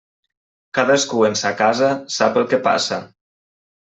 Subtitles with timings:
[0.77, 3.01] Cadascú en sa casa sap el que passa.